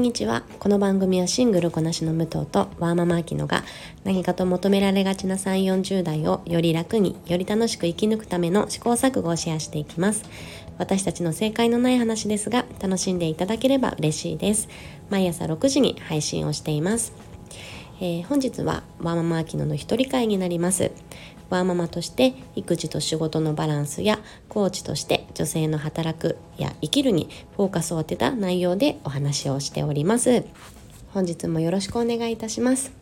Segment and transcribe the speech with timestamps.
[0.00, 0.44] んにちは。
[0.58, 3.62] この番組はシングルこなしの武藤とワーママアキノが
[4.02, 10.24] 何かと求められがちな3 4 0代をより楽により楽しく生き抜くための試行錯誤をシェアしていきます。
[10.78, 14.68] 私たちの正解のない話ですが楽しんでいただければ嬉しいです。
[15.10, 17.12] 毎朝6時に配信をしています。
[18.00, 20.92] えー、本日はワーママアキノの一人会になります。
[21.50, 30.44] ワーママとして育児と仕事のバランスやコーチとして女性の働くや生きるにフォーカスを当てた内容でお話をしております。
[31.12, 32.92] 本日もよろしくお願いいたします。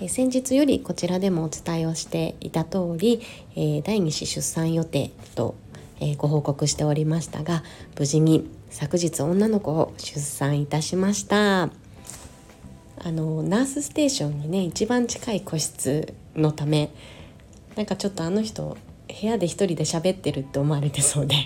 [0.00, 3.20] え先日よりこちらでもお伝えをしていた通り、
[3.56, 5.56] えー、第2子出産予定と、
[5.98, 7.64] えー、ご報告しておりましたが
[7.98, 11.70] 無事に昨日女の子を出産いたしましたあ
[13.12, 16.90] のナースステーションにね一番近い個室のため
[17.78, 21.36] なんかちょっとあの人部屋で一人で喋ってるって思われてそうで。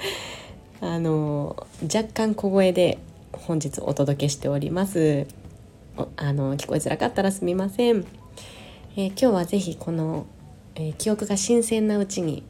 [0.80, 2.96] あの若干小声で
[3.32, 5.26] 本日お届けしております。
[6.16, 8.06] あの聞こえづらかったらすみません、
[8.96, 10.24] えー、今日はぜひこの、
[10.76, 12.42] えー、記憶が新鮮なうちに、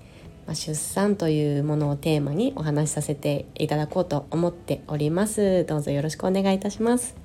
[0.47, 5.65] まあ、出産というものをテーマにお話しさせていただこうと思っております。
[5.65, 7.17] どうぞよろしくお願いいたします。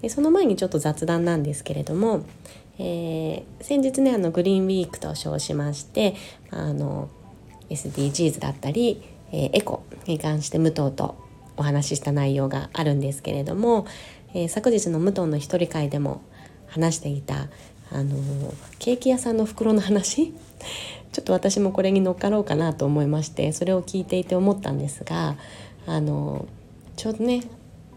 [0.00, 2.24] でその前にちょっと雑談なんですけれども
[2.78, 6.14] えー、先日ねあのグリーンウィークと称しまして
[6.50, 7.08] あの
[7.70, 11.16] SDGs だったり、えー、エコに関して武藤と
[11.56, 13.86] お話しした内容があるんですけれども、
[14.34, 16.22] えー、昨日の武藤の一人会でも
[16.66, 17.48] 話していた
[17.90, 18.16] あの
[18.78, 20.32] ケーキ屋さんの袋の話
[21.12, 25.36] ちょっと私もこれに乗っかろうかなと思いましてそれを聞いていて思ったんですが
[25.86, 26.46] あの
[26.96, 27.42] ちょうどね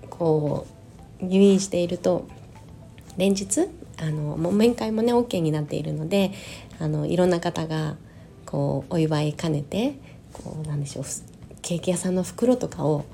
[0.09, 0.65] こ
[1.21, 2.27] う入院していると
[3.17, 6.31] 連日あのもう面会もね OK になっているので
[6.79, 7.95] あのいろんな方が
[8.45, 9.95] こうお祝い兼ねて
[10.33, 11.05] こうなんでしょう
[11.61, 13.05] ケーキ屋さんの袋とかを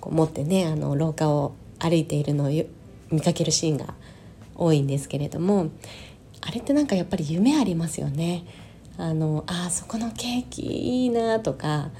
[0.00, 2.66] こう持ってねあの廊下を歩いているのを
[3.10, 3.94] 見かけるシーンが
[4.54, 5.70] 多いんですけれども
[6.40, 8.44] あれってなんかやっぱり夢ありますよね。
[8.98, 11.90] あのあそこのケーキいいなとか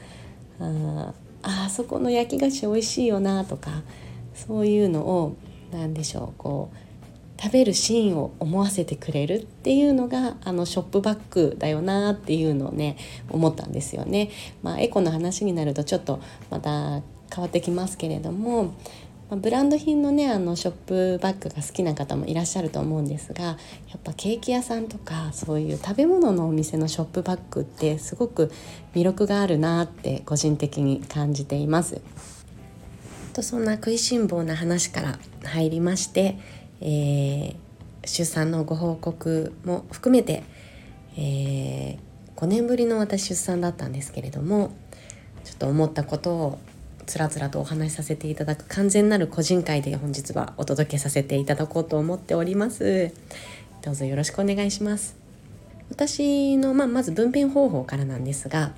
[0.59, 3.83] ああそこの焼き菓子美味しいよなとか
[4.35, 5.37] そういうのを
[5.73, 6.77] 何でしょうこう
[7.41, 12.97] 食べるシーンを思わせてくれるっていうのがあのショップバッグだよなっていうのをね
[13.31, 14.31] 思ったんですよね。
[14.63, 16.21] まあ、エコの話になるとちょっと
[16.51, 17.03] また
[17.35, 18.71] 変わってきますけれども、ま
[19.33, 23.55] あ、ブランド品のねあのショップバッグが好きな方もいらっしゃると思うんですがや
[23.99, 28.51] っぱケーキ屋さんとかそういう食べ物のお店のショップバッグってすごく
[28.95, 32.01] 魅力があるなって個人的に感じています。
[33.37, 36.39] とそんな食いしん坊な話から入りまして
[36.81, 37.57] えー、
[38.05, 40.43] 出産のご報告も含めて、
[41.17, 41.99] えー、
[42.37, 44.77] 5年ぶりの私出産だったんですけれども
[45.45, 46.59] ちょっと思ったことを
[47.07, 53.13] つらつらとお話しさせていただく完全なる個人会で本日はお届けさせていただこうと思っております。
[53.83, 55.17] どうぞよろしくお願いします。
[55.89, 58.73] 私の、まあ、まず分娩方法からなんですが、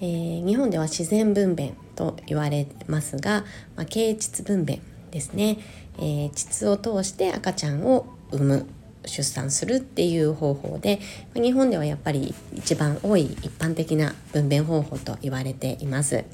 [0.00, 3.44] えー、日本では自然分娩と言われますが、
[3.76, 5.58] まあ、経腟分娩ですね、
[5.98, 8.66] えー、膣を通して赤ちゃんを産む
[9.04, 11.00] 出産するっていう方法で
[11.34, 16.24] 日本ではやっぱり一番多い一般的な分娩方法と言われています。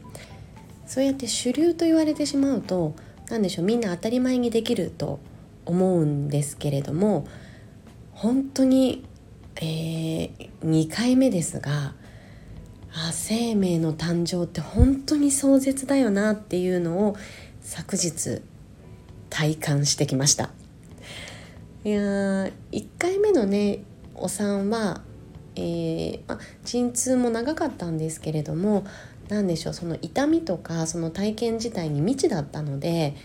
[0.87, 2.95] そうやって主流と言われてしまうと
[3.31, 5.21] 何でしょうみんな当たり前にできると
[5.65, 7.27] 思うんですけれども
[8.13, 9.03] 本当に、
[9.57, 11.95] えー、2回目ですが
[12.93, 17.17] あ生命の誕生って本当に壮絶だよなっていうのを
[17.63, 18.43] 昨日
[19.33, 20.51] 体感してきました。
[21.85, 22.51] いや1
[22.99, 23.83] 回目のね
[24.15, 25.01] お産は、
[25.57, 28.85] えーま、陣痛も長かったんですけれども
[29.29, 33.17] 何でしょうその痛みとかその体験自体に未知だったので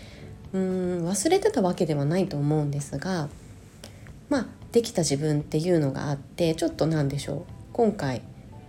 [0.53, 3.28] うーん忘れてたわけではないと思うんですが
[4.29, 7.44] まあできた自分っていうのがあってちょっと何でしょう
[7.74, 8.22] 今回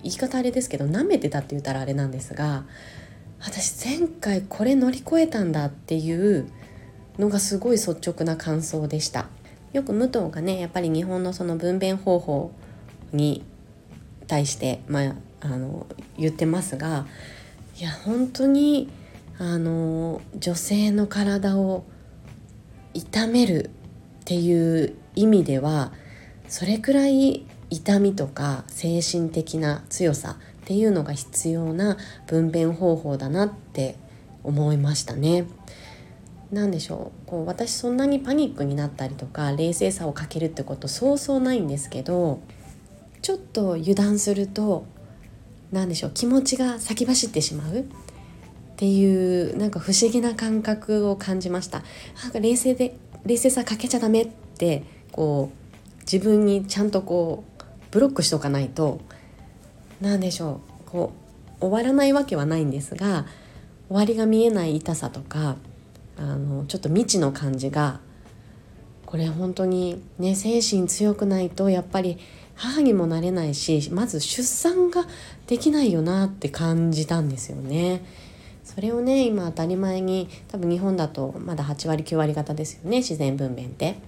[0.03, 2.65] 言い方あれですけど舐めてたって言ったらあれなんですが
[3.41, 6.51] 私前回これ乗り越えたんだっていう
[7.19, 9.27] のがすごい率直な感想でした
[9.73, 12.53] よく武藤がねやっぱり日本のその分娩方法
[13.13, 13.45] に
[14.27, 15.87] 対して、まあ、あの
[16.17, 17.07] 言ってますが
[17.79, 18.89] いや本当に
[19.39, 21.85] あの女性の体を
[22.95, 23.71] 痛める
[24.23, 25.93] っていう意味では
[26.49, 33.97] それくらい痛みとか精神的な強さっていうのが必要な分娩方法だなって
[34.43, 35.45] 思いましたね。
[36.51, 37.29] 何でしょう。
[37.29, 42.41] こう私そんなにパニックになったりとか冷静さをかけるってことそうそうないんですけど
[43.21, 44.87] ちょっと油断すると
[45.73, 47.81] 何でしょう気持ちが先走ってしまう。
[47.81, 47.85] っ
[48.79, 51.83] ていうなんか不思議な感覚を感じました。
[52.23, 52.97] なんか冷静で
[53.27, 59.01] 冷静さかけちゃダメってこう自分にちゃんとこうブロックしとかないと
[60.01, 61.13] 何でしょうこ
[61.61, 63.27] う終わらないわけはないんですが
[63.89, 65.57] 終わりが見えない痛さとか
[66.19, 68.01] あのちょっと未知の感じが
[69.07, 72.19] これ本当にね精神強くないとやっぱり
[72.55, 75.07] 母にもなれないしまず出産が
[75.47, 78.05] できないよなって感じたんですよね。
[78.65, 83.99] それをね今当たり前に多分日本だとまだ8割9割方ですよね自然分娩って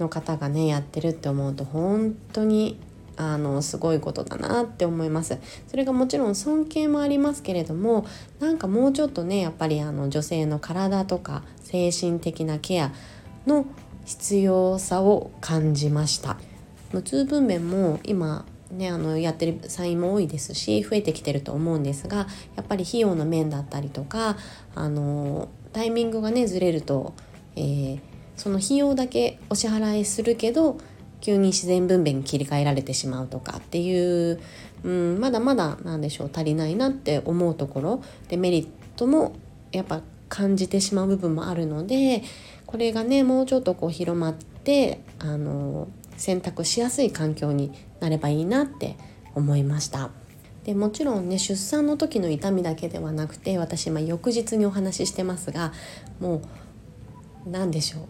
[0.00, 2.80] の方がねやってるって思うと本当に
[3.16, 5.38] あのすごいことだなって思います。
[5.68, 8.06] それがもちろん尊敬もありますけれども
[8.40, 12.92] なんかもうちょっとねやっぱりあの女性の体とか精神的なケア
[13.46, 13.66] の
[14.04, 16.36] 必要さを感じました。
[16.92, 22.26] 無痛分娩も今ね、あのやってる産院も多いですし増えてきてると思うんですが
[22.56, 24.36] やっぱり費用の面だったりとか
[24.74, 27.14] あのタイミングがねずれると、
[27.56, 28.00] えー、
[28.36, 30.78] その費用だけお支払いするけど
[31.24, 34.38] 急に自然分娩に切り替えられてしまうとかっていう、
[34.84, 36.30] うん、まだまだなんでしょう。
[36.30, 39.34] 足りないなって思うところでメリットも
[39.72, 42.22] やっぱ感じてしまう部分もあるので
[42.66, 45.88] これがねもうちょっとこう広まってあの
[46.18, 48.96] 選択しやすい環境になればいいなって
[49.34, 50.10] 思いました。
[50.64, 55.72] でもちろんね出産の時の痛みだけではなくて私今翌日にお話ししてますが
[56.20, 56.42] も
[57.46, 58.00] う何でしょ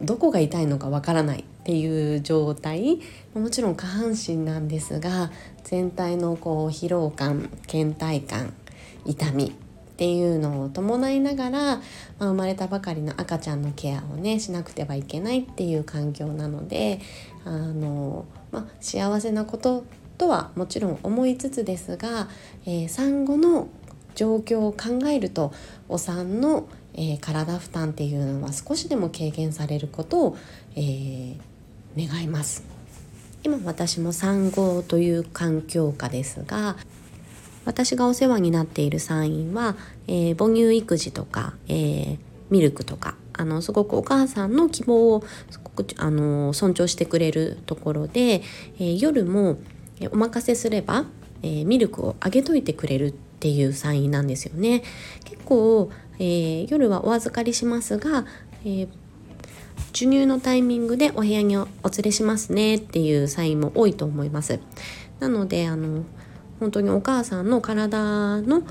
[0.00, 0.04] う。
[0.04, 1.44] どこが痛いのかわからない。
[1.62, 3.00] っていう状態。
[3.34, 5.30] もちろん下半身なんですが
[5.62, 8.52] 全体のこう疲労感倦怠感
[9.06, 11.80] 痛みっていうのを伴いながら、まあ、
[12.18, 17.00] 生まれたばかりの赤ちゃんのケアをねしなくてはいけないっていう環境なので
[17.44, 19.84] あの、まあ、幸せなこと
[20.18, 22.28] とはもちろん思いつつですが、
[22.66, 23.68] えー、産後の
[24.14, 25.52] 状況を考えると
[25.88, 30.36] お産の、えー、体負担っていうのは少しでも軽減されることを、
[30.74, 31.36] えー、
[31.96, 32.72] 願います。
[33.44, 36.76] 今私も産後という環境下ですが
[37.64, 42.18] 私がお世話になっている産院は、えー、母乳育児とか、えー、
[42.50, 48.42] ミルクとかあのすごくお母さんの希望をすごくあの尊重してくれるところで、
[48.78, 49.58] えー、夜も
[50.12, 51.04] お任せすれば、
[51.44, 54.82] えミルクをあげといてくれるっていう産院なんですよね。
[55.24, 58.26] 結構、え夜はお預かりしますが、
[58.64, 58.88] え
[59.88, 61.68] 授乳のタイミングでお部屋にお連
[62.04, 64.60] れしますねっていうサインも多いと思います。
[65.20, 66.04] なのであの
[66.60, 68.62] 本当にお母さんの体の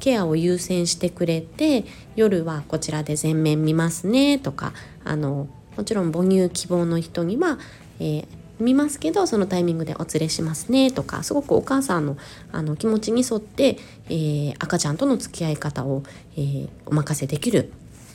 [0.00, 1.84] ケアを優先してくれて
[2.16, 4.72] 夜はこちらで全面見ますねとか
[5.04, 5.46] あの
[5.76, 7.58] もちろん母乳希望の人には、
[8.00, 8.26] えー、
[8.58, 12.16] 見ますけどそのタイミングでお連れしますねとかすごくお母さんの
[12.50, 16.02] あの気持ちに沿って、えー、赤ちゃんとの付き合い方を、
[16.36, 17.72] えー、お任せできる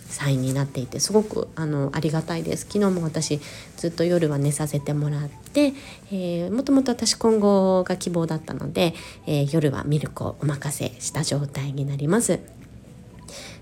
[0.10, 2.66] サインになっていてすごくあのありがたいです。
[2.66, 3.40] 昨日も私
[3.76, 5.74] ずっと夜は寝させてもらって、
[6.12, 8.94] えー、もともと私今後が希望だったので、
[9.26, 12.40] えー、夜はミルクをお任せした状態になります。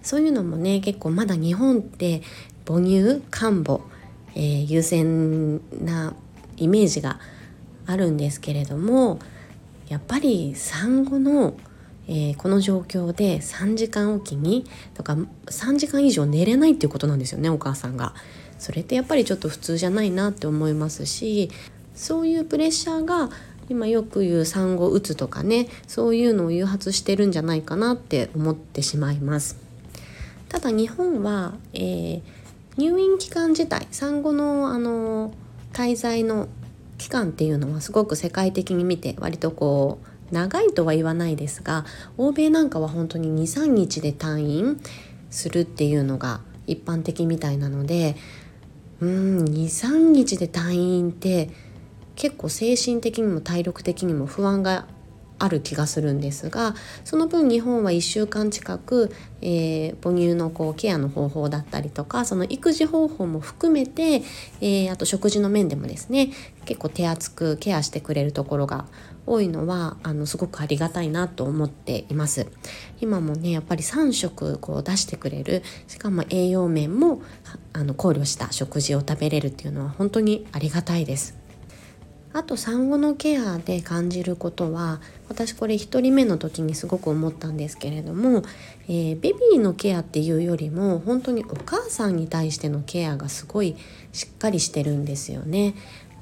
[0.02, 2.22] そういうのもね結構まだ日本って
[2.66, 3.82] 母乳看母、
[4.36, 6.14] えー、優先な
[6.58, 7.20] イメージが
[7.88, 9.20] あるんですけれども
[9.88, 11.56] やっぱり産後の
[12.08, 18.14] えー、この状況で3時間おきにとか3時間以上寝れないっていうことなんですよねお母さんが。
[18.58, 21.52] それってやっぱりちょっと普通じゃないなって思いますし
[21.94, 23.30] そういうプレッシャーが
[23.68, 29.58] 今よく言う産後うつとかねそういうのを誘発してるんじゃないかなって思ってしまいます。
[30.50, 32.22] ただ日本は、えー、
[32.78, 35.34] 入院期間自体産後のあの
[35.74, 36.48] 滞在の
[36.98, 41.86] 期間っていうのはすごく世界的に見て割とこう長いとは言わないですが
[42.18, 44.82] 欧米なんかは本当に23日で退院
[45.30, 48.16] するっていうのが一般的みたいなので
[49.02, 51.50] うん23日で退院って
[52.16, 54.88] 結構精神的にも体力的にも不安が
[55.38, 59.12] ある気がするんですがその分日本は1週間近く、
[59.42, 64.24] えー、母乳のこうケアの方法だったりとかその育児方法も含めて、
[64.62, 66.32] えー、あと食事の面でもですね
[66.66, 68.86] 結構手厚くケアしてくれるところが
[69.28, 72.48] 多いのはあのすごくありがたいなと思っています。
[73.02, 77.22] 今もねやっぱり3食こう出してくれるしかも栄養面も
[77.74, 81.45] あの考慮した食事を食べれるっていうのは本当にありがたいです。
[82.36, 85.00] あと産後のケアで感じることは
[85.30, 88.44] 私これ1人目の時にすごく思ったんですけれども、
[88.90, 93.78] えー、ベビーのケアっていうよりも本当にお母さんに対してのケアがすごい
[94.12, 95.76] しっかりしてるんですよね。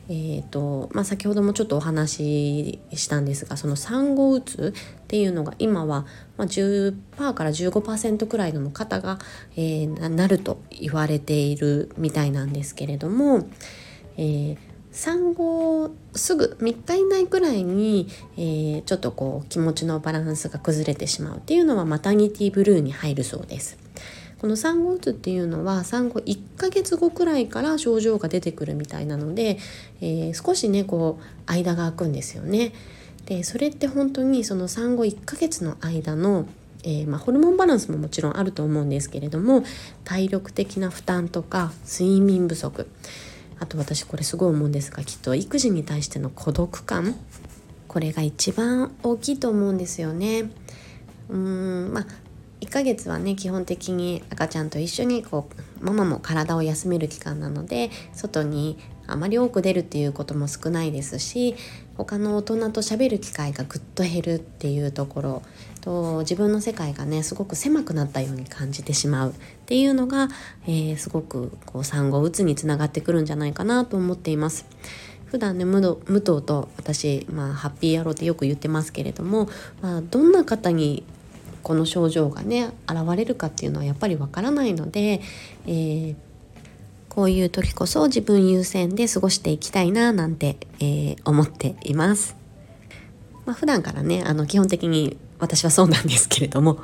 [0.07, 6.05] えーとまあ、先ほどもちょっとお話ししたんですがその産後うつっていうのが今は、
[6.37, 9.17] まあ、10%から15%くらいの方が、
[9.55, 13.47] えー、なると言われているみたいなんですけれども、
[14.17, 14.57] えー、
[14.93, 18.07] 産後すぐ3日以内くらいに、
[18.37, 23.77] えー、ちょっとこう気持ちのバランスが崩れてしまうっていうのはマタニティブルーに入るそうです。
[24.39, 29.57] この産後うつっていうのは産後1ヶ月後くらいから症状が出てくるみたいなので、
[30.01, 32.73] えー、少しねこう間が空くんですよね。
[33.25, 36.45] でそれって本当にその産後1ヶ月の間の
[36.85, 39.63] えー、まあ、ホルモンバランスももちろんあると思うんですけれども
[40.03, 42.87] 体力的な負担とか睡眠不足
[43.63, 47.15] あと私これすごい思うんですがきっと育児に対しての孤独感
[47.87, 50.49] これが一番大きいと思うんですよね。
[51.29, 51.37] うー
[51.89, 52.05] んまあ
[52.63, 55.49] 1ヶ月はね基本的に赤ちゃんと一緒にこ
[55.81, 61.55] うママも体を休める期間なので外にあまり多く出るっていうことも少ないですし
[61.97, 65.41] 他の大人と喋る機会がぐっと減るっていうところ
[65.81, 69.33] と自分の世界がねすごく狭くなったように感じてしまうっ
[69.65, 70.29] ていうのが、
[70.65, 74.65] えー、すごくこう産後うつにつながってくるんじゃないかなと思っています。
[75.25, 79.49] 普段ね武藤と私、まあ、ハッピー野郎ってよく言ってますけれども、
[79.81, 81.03] まあ、どんな方に
[81.63, 85.21] この症状がね現れるかっていうのはやっぱりわからないので、
[85.65, 86.15] えー、
[87.09, 92.35] こういう時こそ自分優先で過ごしていきたいななんて、えー、思っています。
[93.45, 96.79] まあ、普段からねあの基本的に私はそうなんですけれども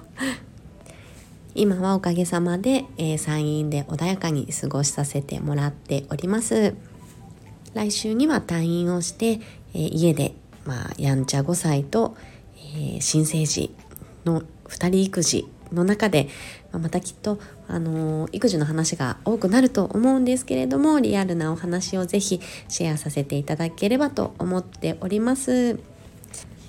[1.56, 6.76] 今はおかげさまで、えー、山陰で穏やかに過ごしさせてもらっております
[7.74, 9.40] 来週には退院をして、
[9.74, 10.34] えー、家で、
[10.66, 12.18] まあ、やんちゃ5歳と、
[12.58, 13.74] えー、新生児
[14.26, 16.30] の2人育児の中で、
[16.72, 25.80] ままたきっと、あのー、育児の話が多くなると思うんですけれどもリアルなお話をぜひシェアさせていただければと思っております。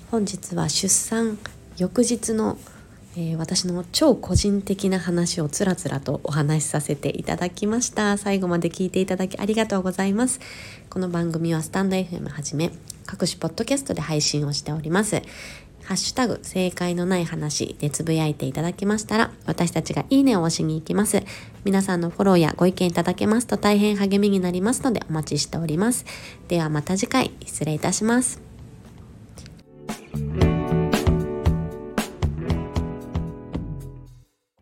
[0.09, 1.37] 本日は出産
[1.77, 2.57] 翌日の、
[3.15, 8.17] えー、私の超個人的な話をつらつらとお話しさせていただきました。
[8.17, 10.39] 最後まで聞いていただきありがとうございます。
[10.89, 12.71] この番組はスタンド FM はじめ
[13.05, 15.21] 各種ポッドキャストで配信をしております。
[15.91, 21.21] ハッシュタグ正解のない話でつぶやいていただきましたら、私たちがいいねを押しに行きます。
[21.65, 26.05] 皆さんのフォローやご意見いただけますと大変励みになりますのでお待ちしております。
[26.47, 28.39] ではまた次回失礼いたします。